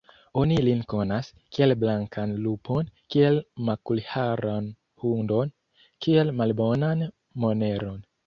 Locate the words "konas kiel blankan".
0.91-2.31